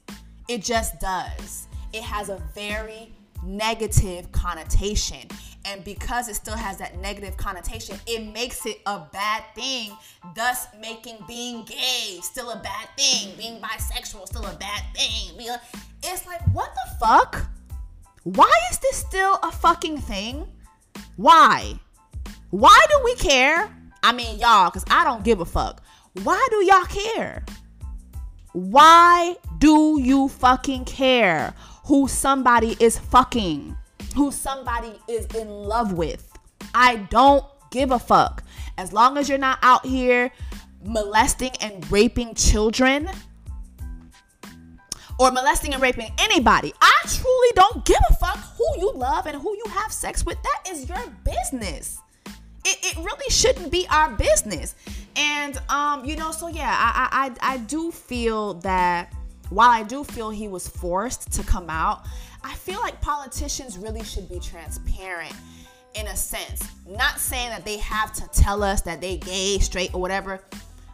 [0.48, 1.66] It just does.
[1.92, 3.12] It has a very
[3.44, 5.28] negative connotation.
[5.64, 9.92] And because it still has that negative connotation, it makes it a bad thing,
[10.34, 15.38] thus making being gay still a bad thing, being bisexual still a bad thing.
[16.02, 17.46] It's like, what the fuck?
[18.24, 20.46] Why is this still a fucking thing?
[21.16, 21.78] Why?
[22.50, 23.74] Why do we care?
[24.02, 25.82] I mean, y'all, because I don't give a fuck.
[26.22, 27.44] Why do y'all care?
[28.52, 31.54] Why do you fucking care
[31.86, 33.76] who somebody is fucking?
[34.14, 36.30] Who somebody is in love with?
[36.74, 38.42] I don't give a fuck.
[38.76, 40.30] As long as you're not out here
[40.84, 43.08] molesting and raping children
[45.18, 49.40] or molesting and raping anybody, I truly don't give a fuck who you love and
[49.40, 50.36] who you have sex with.
[50.42, 52.01] That is your business
[52.64, 54.74] it, it really shouldn't be our business.
[55.16, 59.12] And um, you know, so yeah, I, I I do feel that
[59.50, 62.06] while I do feel he was forced to come out,
[62.42, 65.34] I feel like politicians really should be transparent
[65.94, 66.66] in a sense.
[66.88, 70.40] Not saying that they have to tell us that they gay, straight, or whatever,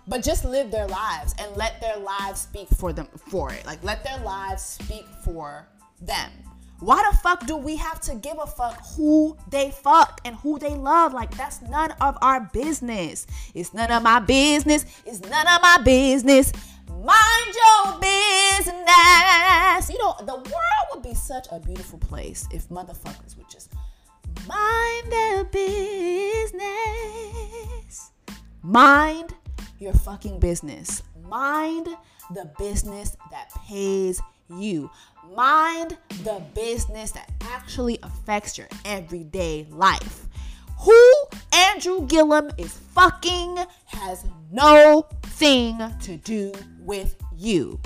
[0.09, 3.65] but just live their lives and let their lives speak for them for it.
[3.65, 5.67] Like let their lives speak for
[6.01, 6.31] them.
[6.81, 10.61] Why the fuck do we have to give a fuck who they fuck and who
[10.61, 11.13] they love?
[11.13, 13.27] Like, that's none of our business.
[13.53, 14.85] It's none of my business.
[15.05, 16.53] It's none of my business.
[16.89, 19.91] Mind your business.
[19.91, 23.73] You know, the world would be such a beautiful place if motherfuckers would just
[24.47, 26.63] mind their business.
[28.63, 29.35] Mind
[29.81, 31.03] your fucking business.
[31.29, 31.89] Mind
[32.35, 34.91] the business that pays you.
[35.35, 40.27] Mind the business that actually affects your everyday life.
[40.81, 41.15] Who
[41.53, 47.81] Andrew Gillum is fucking has no thing to do with you.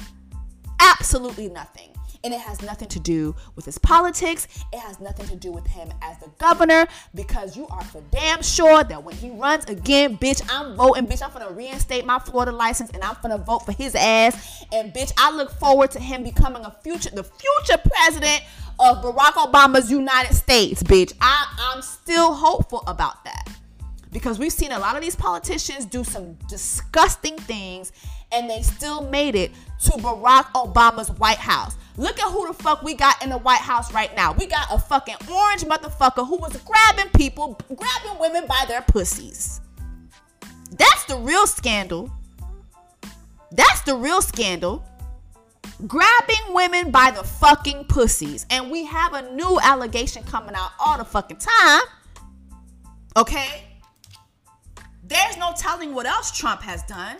[0.78, 1.92] Absolutely nothing
[2.24, 4.46] and it has nothing to do with his politics.
[4.72, 8.42] It has nothing to do with him as the governor because you are for damn
[8.42, 11.06] sure that when he runs again, bitch, I'm voting.
[11.06, 14.64] Bitch, I'm gonna reinstate my Florida license and I'm gonna vote for his ass.
[14.72, 18.42] And bitch, I look forward to him becoming a future, the future president
[18.78, 21.12] of Barack Obama's United States, bitch.
[21.20, 23.48] I, I'm still hopeful about that
[24.12, 27.92] because we've seen a lot of these politicians do some disgusting things
[28.32, 29.52] and they still made it
[29.84, 31.76] to Barack Obama's White House.
[31.96, 34.32] Look at who the fuck we got in the White House right now.
[34.32, 39.60] We got a fucking orange motherfucker who was grabbing people, grabbing women by their pussies.
[40.70, 42.10] That's the real scandal.
[43.50, 44.84] That's the real scandal.
[45.86, 48.46] Grabbing women by the fucking pussies.
[48.48, 51.82] And we have a new allegation coming out all the fucking time.
[53.16, 53.64] Okay?
[55.04, 57.16] There's no telling what else Trump has done.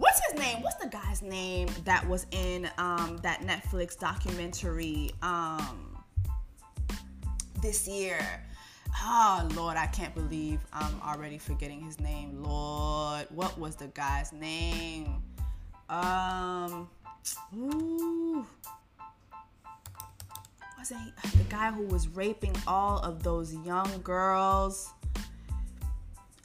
[0.00, 0.62] What's his name?
[0.62, 5.98] What's the guy's name that was in um, that Netflix documentary um,
[7.60, 8.18] this year?
[9.02, 12.42] Oh Lord, I can't believe I'm already forgetting his name.
[12.42, 15.22] Lord, what was the guy's name?
[15.90, 16.88] Um,
[20.78, 24.90] wasn't he the guy who was raping all of those young girls?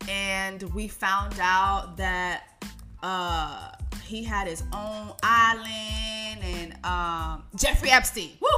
[0.10, 2.56] And we found out that
[3.04, 3.72] uh,
[4.06, 8.32] he had his own island and um, Jeffrey Epstein.
[8.40, 8.50] Woo!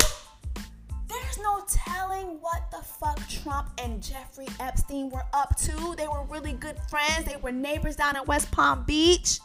[1.08, 5.95] There's no telling what the fuck Trump and Jeffrey Epstein were up to.
[5.95, 7.26] They were really good friends.
[7.26, 9.39] They were neighbors down in West Palm Beach.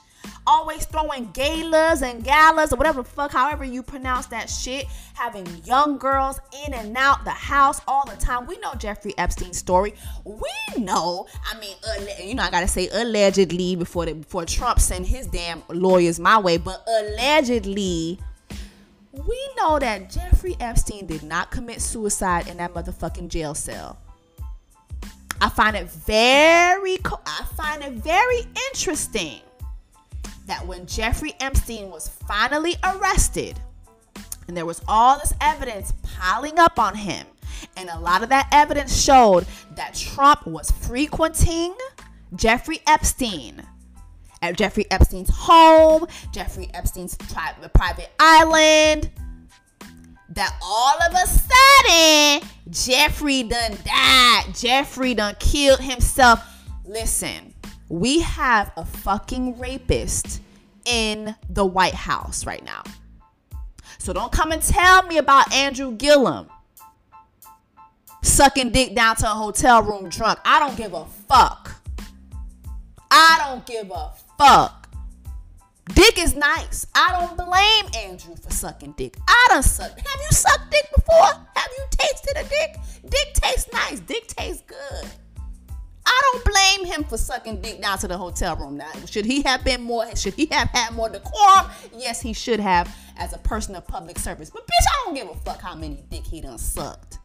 [0.46, 4.86] Always throwing galas and galas or whatever the fuck, however you pronounce that shit.
[5.14, 8.46] Having young girls in and out the house all the time.
[8.46, 9.94] We know Jeffrey Epstein's story.
[10.24, 11.26] We know.
[11.44, 11.76] I mean,
[12.26, 16.38] you know, I gotta say allegedly before the, before Trump sent his damn lawyers my
[16.38, 18.18] way, but allegedly
[19.12, 23.98] we know that Jeffrey Epstein did not commit suicide in that motherfucking jail cell.
[25.40, 29.40] I find it very I find it very interesting
[30.52, 33.58] that when Jeffrey Epstein was finally arrested
[34.46, 37.26] and there was all this evidence piling up on him
[37.78, 41.74] and a lot of that evidence showed that Trump was frequenting
[42.36, 43.66] Jeffrey Epstein
[44.42, 49.10] at Jeffrey Epstein's home, Jeffrey Epstein's private, island.
[50.28, 54.54] That all of a sudden, Jeffrey done died.
[54.54, 56.44] Jeffrey done killed himself.
[56.84, 57.51] Listen,
[57.92, 60.40] we have a fucking rapist
[60.86, 62.82] in the White House right now.
[63.98, 66.48] So don't come and tell me about Andrew Gillum
[68.22, 70.38] sucking dick down to a hotel room drunk.
[70.42, 71.82] I don't give a fuck.
[73.10, 74.88] I don't give a fuck.
[75.92, 76.86] Dick is nice.
[76.94, 79.18] I don't blame Andrew for sucking dick.
[79.28, 79.98] I done sucked.
[79.98, 81.26] Have you sucked dick before?
[81.54, 82.76] Have you tasted a dick?
[83.06, 84.00] Dick tastes nice.
[84.00, 85.10] Dick tastes good.
[86.04, 88.76] I don't blame him for sucking dick down to the hotel room.
[88.76, 90.14] Now, should he have been more?
[90.16, 91.70] Should he have had more decorum?
[91.96, 94.50] Yes, he should have as a person of public service.
[94.50, 97.18] But bitch, I don't give a fuck how many dick he done sucked.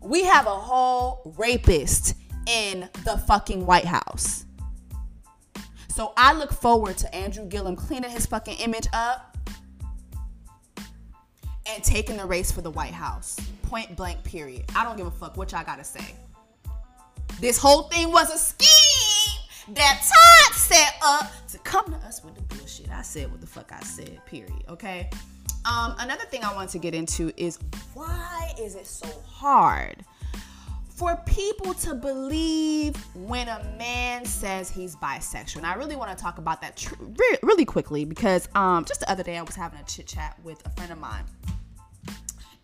[0.00, 2.14] We have a whole rapist
[2.46, 4.44] in the fucking White House.
[5.88, 9.36] So I look forward to Andrew Gillum cleaning his fucking image up
[11.66, 13.36] and taking the race for the White House.
[13.62, 14.64] Point blank, period.
[14.74, 16.14] I don't give a fuck what y'all gotta say.
[17.40, 22.34] This whole thing was a scheme that Todd set up to come to us with
[22.34, 22.90] the bullshit.
[22.90, 24.64] I said what the fuck I said, period.
[24.68, 25.10] Okay.
[25.64, 27.58] Um, another thing I want to get into is
[27.94, 30.04] why is it so hard
[30.98, 35.58] for people to believe when a man says he's bisexual.
[35.58, 36.96] And I really want to talk about that tr-
[37.40, 40.60] really quickly because um, just the other day I was having a chit chat with
[40.66, 41.22] a friend of mine.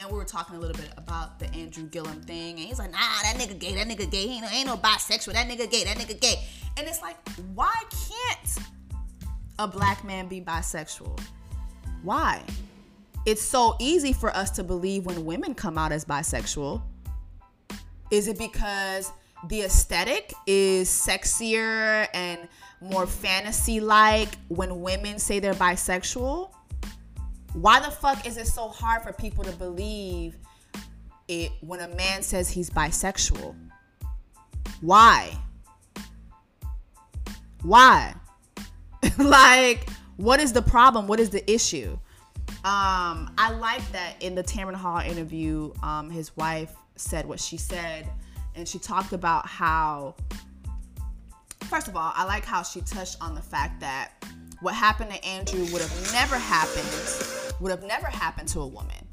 [0.04, 2.58] And we were talking a little bit about the Andrew Gillum thing.
[2.58, 4.26] And he's like, nah, that nigga gay, that nigga gay.
[4.26, 6.44] He ain't, ain't no bisexual, that nigga gay, that nigga gay.
[6.76, 7.16] And it's like,
[7.54, 8.58] why can't
[9.58, 11.18] a black man be bisexual?
[12.02, 12.42] Why?
[13.24, 16.82] It's so easy for us to believe when women come out as bisexual
[18.10, 19.10] is it because
[19.48, 22.46] the aesthetic is sexier and
[22.82, 26.50] more fantasy like when women say they're bisexual?
[27.54, 30.36] Why the fuck is it so hard for people to believe
[31.28, 33.54] it when a man says he's bisexual?
[34.80, 35.32] Why?
[37.62, 38.14] Why?
[39.18, 41.06] like, what is the problem?
[41.06, 41.96] What is the issue?
[42.64, 47.56] Um, I like that in the Tamron Hall interview, um, his wife said what she
[47.56, 48.08] said,
[48.56, 50.16] and she talked about how,
[51.60, 54.12] first of all, I like how she touched on the fact that
[54.60, 59.08] what happened to Andrew would have never happened, would have never happened to a woman.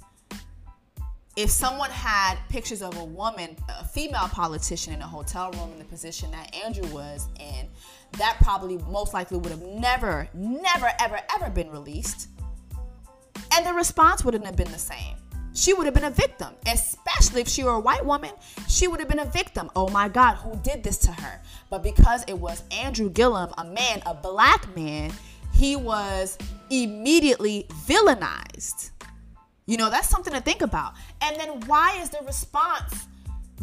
[1.38, 5.80] If someone had pictures of a woman, a female politician in a hotel room in
[5.80, 7.70] the position that Andrew was in,
[8.18, 12.28] that probably most likely would have never, never, ever, ever been released.
[13.54, 15.16] And the response wouldn't have been the same
[15.54, 18.32] she would have been a victim, especially if she were a white woman.
[18.68, 19.70] She would have been a victim.
[19.76, 21.42] Oh my God, who did this to her?
[21.70, 25.12] But because it was Andrew Gillum, a man, a black man,
[25.54, 26.38] he was
[26.72, 28.92] immediately villainized.
[29.68, 30.94] You know, that's something to think about.
[31.22, 33.06] And then why is the response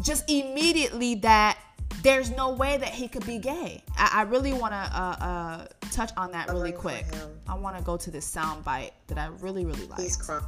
[0.01, 1.59] just immediately that
[2.01, 3.83] there's no way that he could be gay?
[3.97, 7.05] I, I really want to uh, uh, touch on that really quick.
[7.47, 9.99] I want to go to this sound bite that I really, really like.
[9.99, 10.45] He's crying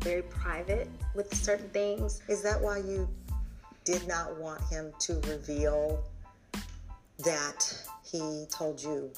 [0.00, 2.22] very private with certain things.
[2.28, 3.08] Is that why you
[3.84, 6.04] did not want him to reveal
[7.24, 9.10] that he told you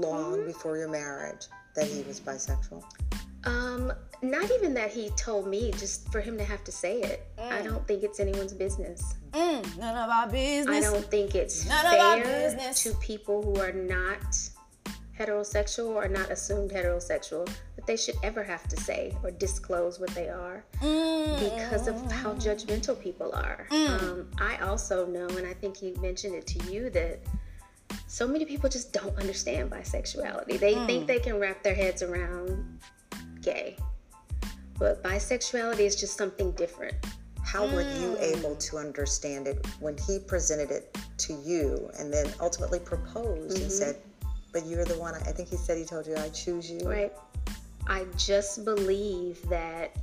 [0.00, 0.46] long mm-hmm.
[0.46, 2.82] before your marriage that he was bisexual?
[3.44, 7.26] Um, not even that he told me, just for him to have to say it.
[7.38, 7.52] Mm.
[7.52, 9.14] I don't think it's anyone's business.
[9.32, 10.76] Mm, none of our business.
[10.76, 11.84] I don't think it's none
[12.22, 14.22] fair to people who are not
[15.18, 20.10] heterosexual or not assumed heterosexual that they should ever have to say or disclose what
[20.10, 21.38] they are mm.
[21.38, 23.66] because of how judgmental people are.
[23.70, 24.02] Mm.
[24.02, 27.20] Um, I also know, and I think he mentioned it to you, that
[28.06, 30.58] so many people just don't understand bisexuality.
[30.58, 30.86] They mm.
[30.86, 32.80] think they can wrap their heads around
[33.40, 33.76] gay.
[34.78, 36.94] But bisexuality is just something different.
[37.44, 42.32] How were you able to understand it when he presented it to you and then
[42.40, 43.96] ultimately proposed and said,
[44.52, 46.80] But you're the one, I think he said he told you, I choose you.
[46.88, 47.12] Right.
[47.86, 49.96] I just believe that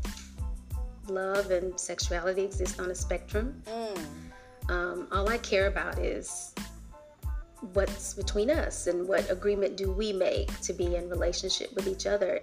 [1.08, 3.62] love and sexuality exist on a spectrum.
[4.70, 6.54] Um, all I care about is
[7.74, 12.06] what's between us and what agreement do we make to be in relationship with each
[12.06, 12.40] other.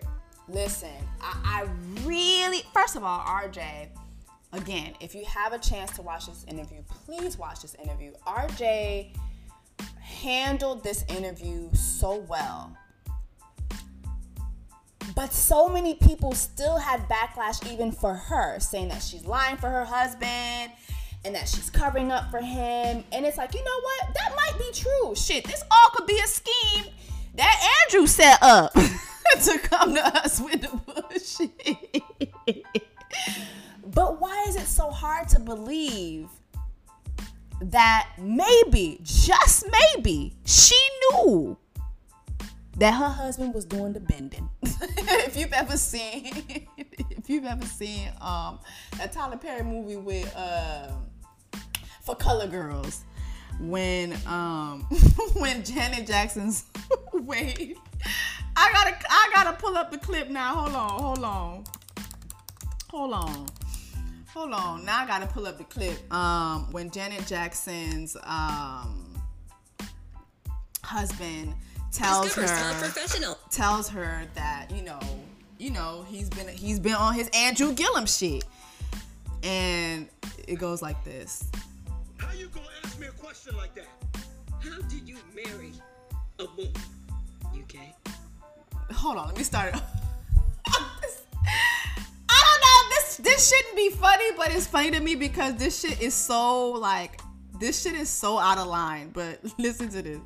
[0.49, 0.91] Listen,
[1.21, 3.49] I, I really, first of all, R.
[3.49, 3.89] Jai,
[4.53, 8.13] again, if you have a chance to watch this interview, please watch this interview.
[8.27, 8.47] R.
[8.57, 9.13] Jai
[10.01, 12.77] handled this interview so well.
[15.15, 19.71] But so many people still had backlash even for her, saying that she's lying for
[19.71, 20.73] her husband
[21.27, 23.03] and that she's covering up for him.
[23.11, 24.15] And it's like, you know what?
[24.15, 25.15] That might be true.
[25.17, 26.85] Shit, this all could be a scheme
[27.35, 28.73] that Andrew set up
[29.43, 32.63] to come to us with the bullshit.
[33.93, 36.29] but why is it so hard to believe
[37.61, 39.67] that maybe, just
[39.97, 40.79] maybe, she
[41.11, 41.57] knew
[42.77, 44.49] that her husband was doing the bending.
[44.63, 46.31] if you've ever seen,
[46.77, 48.59] if you've ever seen um
[48.99, 51.07] that Tyler Perry movie with um
[52.07, 53.03] for Color Girls,
[53.61, 54.83] when um
[55.35, 56.65] when Janet Jackson's
[57.13, 57.77] wait,
[58.57, 60.55] I gotta I gotta pull up the clip now.
[60.55, 61.65] Hold on, hold on,
[62.91, 63.47] hold on.
[64.33, 64.85] Hold on.
[64.85, 66.13] Now I gotta pull up the clip.
[66.13, 69.19] Um, when Janet Jackson's um,
[70.83, 71.55] husband
[71.91, 73.39] tells her Professional.
[73.51, 75.01] tells her that you know
[75.57, 78.45] you know he's been he's been on his Andrew Gillum shit,
[79.43, 80.07] and
[80.47, 81.49] it goes like this.
[83.47, 83.89] How you gonna ask me a question like that?
[84.63, 85.73] How did you marry
[86.43, 86.73] a woman?
[87.55, 87.95] You gay?
[88.93, 89.75] Hold on, let me start.
[90.69, 92.89] I don't know.
[92.91, 96.73] This this shouldn't be funny, but it's funny to me because this shit is so
[96.73, 97.21] like
[97.61, 99.11] this shit is so out of line.
[99.13, 100.21] But listen to this.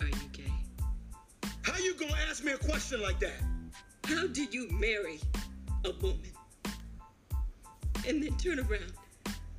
[0.00, 0.52] Are you gay?
[1.62, 3.42] How you gonna ask me a question like that?
[4.04, 5.20] How did you marry
[5.84, 6.32] a woman?
[8.06, 8.92] And then turn around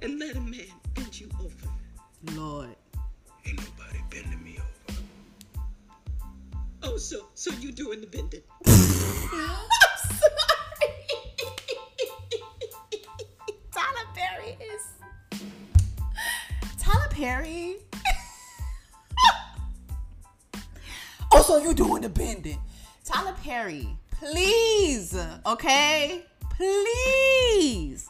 [0.01, 0.65] and let a man
[1.19, 1.67] bend you over.
[2.39, 2.75] Lord.
[3.45, 4.99] Ain't nobody bending me over.
[6.83, 8.41] Oh, so so you doing the bending?
[13.71, 14.87] Tyler Perry is
[16.77, 17.77] Tyler Perry.
[21.31, 22.59] oh, so you doing the bending?
[23.03, 28.09] Tyler Perry, please, okay, please.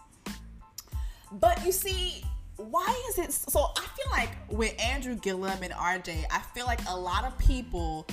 [1.32, 2.26] But you see,
[2.60, 3.72] why is it so?
[3.78, 5.98] I feel like with Andrew Gillum and R.
[5.98, 8.06] Jai, I feel like a lot of people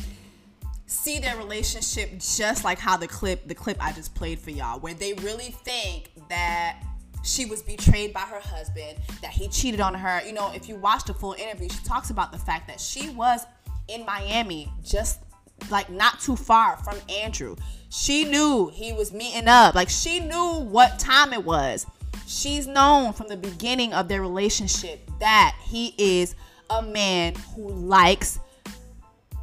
[0.86, 4.78] see their relationship just like how the clip the clip I just played for y'all
[4.78, 6.80] where they really think that
[7.24, 10.22] she was betrayed by her husband that he cheated on her.
[10.24, 13.11] You know if you watch the full interview she talks about the fact that she
[13.11, 13.44] was
[13.88, 15.22] in Miami just
[15.70, 17.57] like not too far from Andrew.
[17.88, 19.74] She knew he was meeting up.
[19.74, 21.84] Like she knew what time it was
[22.27, 26.35] she's known from the beginning of their relationship that he is
[26.70, 28.39] a man who likes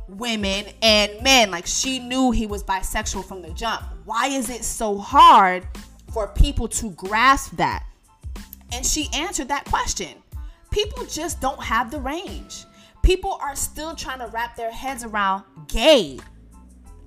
[0.08, 1.52] women and men.
[1.52, 3.84] Like she knew he was bisexual from the jump.
[4.06, 5.66] Why is it so hard
[6.12, 7.86] for people to grasp that?
[8.72, 10.18] And she answered that question.
[10.72, 12.66] People just don't have the range.
[13.04, 16.20] People are still trying to wrap their heads around gay.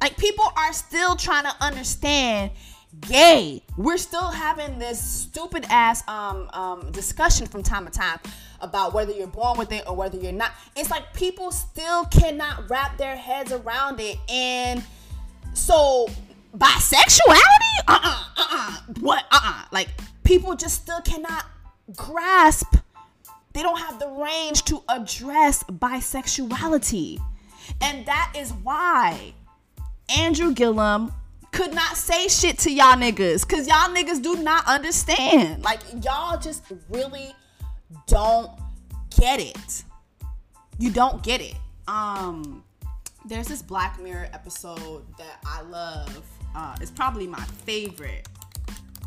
[0.01, 2.53] Like people are still trying to understand
[3.01, 3.63] gay.
[3.77, 8.19] We're still having this stupid ass um, um, discussion from time to time
[8.61, 10.53] about whether you're born with it or whether you're not.
[10.75, 14.19] It's like people still cannot wrap their heads around it.
[14.29, 14.83] And
[15.55, 16.09] so
[16.57, 17.41] bisexuality?
[17.89, 18.77] Uh-uh, uh-uh.
[19.01, 19.25] What?
[19.31, 19.65] Uh-uh.
[19.73, 19.89] Like
[20.25, 21.45] people just still cannot
[21.95, 22.77] grasp.
[23.53, 27.21] They don't have the range to address bisexuality.
[27.81, 29.33] And that is why
[30.09, 31.13] Andrew Gillum
[31.57, 35.65] could not say shit to y'all niggas because y'all niggas do not understand.
[35.65, 37.35] Like, y'all just really
[38.07, 38.51] don't
[39.19, 39.85] get it.
[40.79, 41.55] You don't get it.
[41.89, 42.63] Um,
[43.25, 46.23] there's this Black Mirror episode that I love.
[46.55, 48.29] Uh, it's probably my favorite.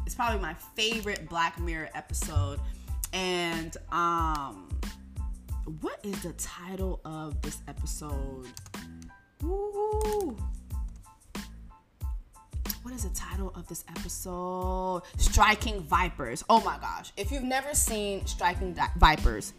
[0.07, 2.59] It's probably my favorite Black Mirror episode.
[3.13, 4.67] And um,
[5.81, 8.47] what is the title of this episode?
[9.43, 10.35] Woo!
[12.83, 15.03] What is the title of this episode?
[15.17, 16.43] Striking Vipers.
[16.49, 17.11] Oh my gosh.
[17.17, 19.53] If you've never seen Striking Di- Vipers,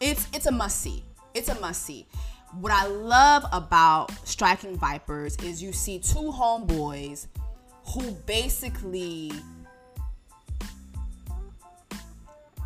[0.00, 1.04] it's it's a must see.
[1.34, 2.06] It's a must see.
[2.52, 7.26] What I love about Striking Vipers is you see two homeboys
[7.94, 9.32] who basically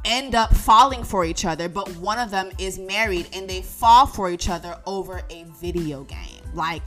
[0.04, 4.06] end up falling for each other, but one of them is married and they fall
[4.06, 6.42] for each other over a video game.
[6.54, 6.82] Like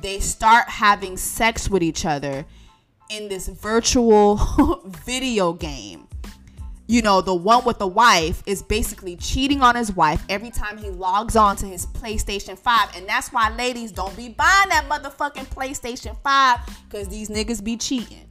[0.00, 2.44] they start having sex with each other
[3.10, 4.36] in this virtual
[5.04, 6.06] video game.
[6.88, 10.78] You know, the one with the wife is basically cheating on his wife every time
[10.78, 12.96] he logs on to his PlayStation 5.
[12.96, 16.58] And that's why, ladies, don't be buying that motherfucking PlayStation 5
[16.88, 18.26] because these niggas be cheating.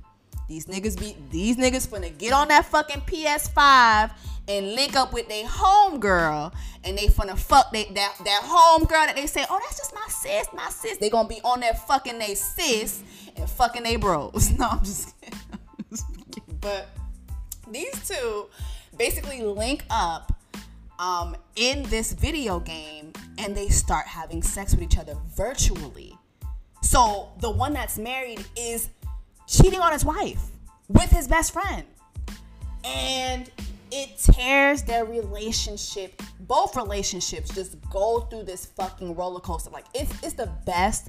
[0.48, 4.12] These niggas be these niggas finna get on that fucking PS5
[4.48, 9.16] and link up with their homegirl and they finna fuck they, that that homegirl that
[9.16, 10.98] they say, oh that's just my sis, my sis.
[10.98, 13.04] They gonna be on that fucking they sis
[13.36, 14.52] and fucking they bros.
[14.60, 15.40] No, I'm just kidding.
[15.52, 16.58] I'm just kidding.
[16.62, 16.90] But
[17.72, 18.48] these two
[18.98, 20.32] basically link up
[21.00, 26.18] um, in this video game and they start having sex with each other virtually.
[26.82, 28.90] So the one that's married is
[29.48, 30.42] cheating on his wife
[30.88, 31.84] with his best friend.
[32.84, 33.50] And
[33.96, 36.22] it tears their relationship.
[36.42, 39.70] Both relationships just go through this fucking roller coaster.
[39.70, 41.08] Like it's it's the best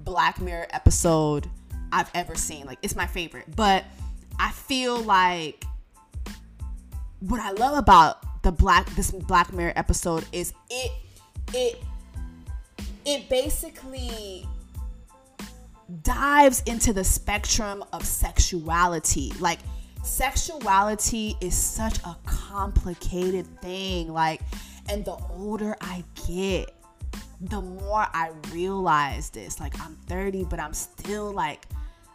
[0.00, 1.48] Black Mirror episode
[1.90, 2.66] I've ever seen.
[2.66, 3.46] Like it's my favorite.
[3.56, 3.84] But
[4.38, 5.64] I feel like
[7.20, 10.92] what I love about the black this Black Mirror episode is it
[11.54, 11.82] it
[13.06, 14.46] it basically
[16.02, 19.32] dives into the spectrum of sexuality.
[19.40, 19.60] Like
[20.08, 24.12] sexuality is such a complicated thing.
[24.12, 24.40] Like,
[24.88, 26.74] and the older I get,
[27.40, 29.60] the more I realize this.
[29.60, 31.66] Like, I'm 30, but I'm still like,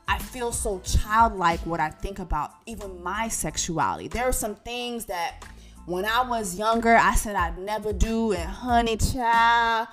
[0.08, 4.10] I feel so childlike what I think about even my sexuality.
[4.10, 5.46] There are some things that
[5.86, 9.88] when I was younger, I said I'd never do, and honey, child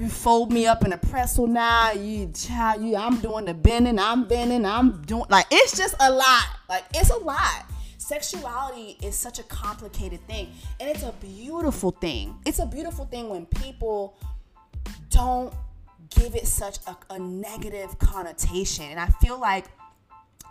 [0.00, 1.92] you fold me up in a pretzel now.
[1.92, 6.10] You child, you I'm doing the bending, I'm bending, I'm doing like it's just a
[6.10, 6.46] lot.
[6.68, 7.66] Like it's a lot.
[7.98, 10.50] Sexuality is such a complicated thing,
[10.80, 12.36] and it's a beautiful thing.
[12.44, 14.16] It's a beautiful thing when people
[15.10, 15.54] don't
[16.10, 18.86] give it such a, a negative connotation.
[18.86, 19.66] And I feel like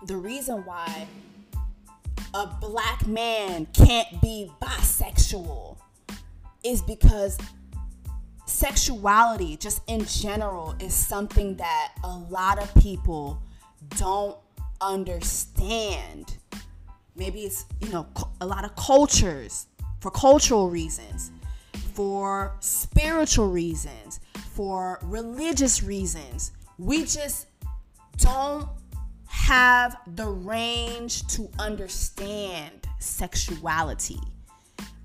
[0.05, 1.07] the reason why
[2.33, 5.77] a black man can't be bisexual
[6.63, 7.37] is because
[8.49, 13.41] sexuality, just in general, is something that a lot of people
[13.97, 14.37] don't
[14.81, 16.37] understand.
[17.15, 18.07] Maybe it's, you know,
[18.41, 19.67] a lot of cultures
[19.99, 21.31] for cultural reasons,
[21.93, 24.19] for spiritual reasons,
[24.53, 26.51] for religious reasons.
[26.77, 27.47] We just
[28.17, 28.67] don't
[29.27, 34.19] have the range to understand sexuality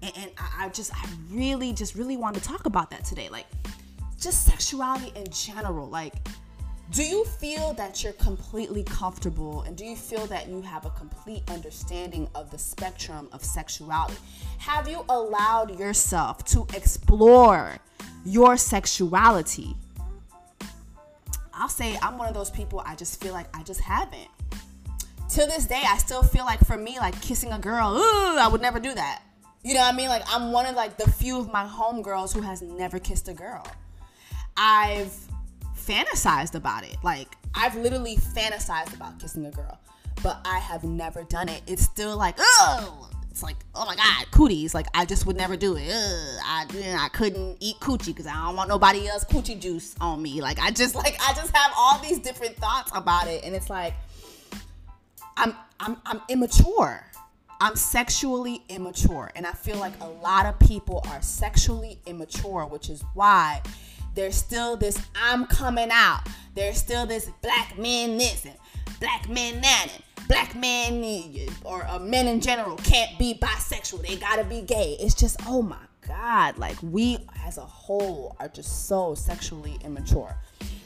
[0.04, 3.28] and, and I, I just I really just really want to talk about that today
[3.30, 3.46] like
[4.20, 6.14] just sexuality in general like
[6.90, 10.90] do you feel that you're completely comfortable and do you feel that you have a
[10.90, 14.18] complete understanding of the spectrum of sexuality?
[14.58, 17.78] Have you allowed yourself to explore
[18.26, 19.74] your sexuality?
[21.54, 24.28] I'll say I'm one of those people I just feel like I just haven't.
[25.30, 28.46] To this day, I still feel like for me, like kissing a girl, ooh, I
[28.46, 29.22] would never do that.
[29.64, 30.08] You know what I mean?
[30.08, 33.34] Like I'm one of like the few of my homegirls who has never kissed a
[33.34, 33.66] girl.
[34.56, 35.16] I've
[35.76, 36.96] fantasized about it.
[37.02, 39.78] Like I've literally fantasized about kissing a girl,
[40.22, 41.62] but I have never done it.
[41.66, 44.74] It's still like, oh, it's like, oh my god, cooties.
[44.74, 45.90] Like I just would never do it.
[45.90, 46.66] Ugh, I
[46.98, 50.42] I couldn't eat coochie because I don't want nobody else coochie juice on me.
[50.42, 53.70] Like I just like I just have all these different thoughts about it, and it's
[53.70, 53.94] like
[55.38, 57.02] I'm I'm I'm immature.
[57.64, 59.32] I'm sexually immature.
[59.34, 63.62] And I feel like a lot of people are sexually immature, which is why
[64.14, 66.28] there's still this I'm coming out.
[66.54, 68.56] There's still this black men this and
[69.00, 71.02] black men that and black men
[71.64, 74.06] or uh, men in general can't be bisexual.
[74.06, 74.98] They gotta be gay.
[75.00, 76.58] It's just, oh my God.
[76.58, 80.36] Like we as a whole are just so sexually immature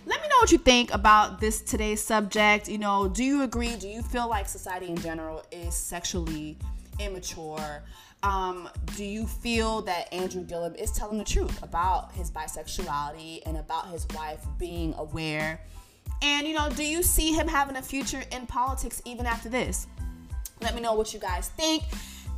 [0.08, 2.66] let me know what you think about this today's subject.
[2.66, 3.76] You know, do you agree?
[3.76, 6.56] Do you feel like society in general is sexually
[6.98, 7.82] immature?
[8.22, 13.58] Um, do you feel that Andrew Gillum is telling the truth about his bisexuality and
[13.58, 15.60] about his wife being aware?
[16.22, 19.88] And, you know, do you see him having a future in politics even after this?
[20.62, 21.84] Let me know what you guys think.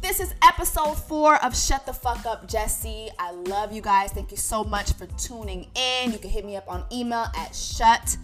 [0.01, 3.11] This is episode four of Shut the Fuck Up, Jessie.
[3.19, 4.11] I love you guys.
[4.13, 6.13] Thank you so much for tuning in.
[6.13, 8.17] You can hit me up on email at shut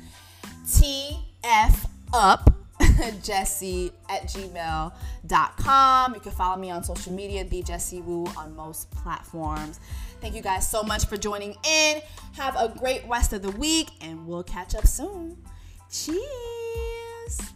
[2.14, 2.50] up
[3.22, 6.14] jessie at gmail.com.
[6.14, 9.78] You can follow me on social media, the Jessie Woo, on most platforms.
[10.20, 12.00] Thank you guys so much for joining in.
[12.36, 15.36] Have a great rest of the week, and we'll catch up soon.
[15.90, 17.52] Cheers.